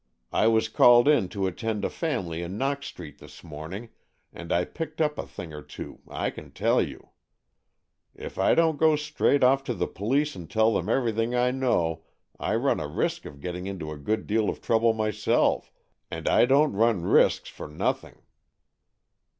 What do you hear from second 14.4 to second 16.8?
of trouble myself, and I don't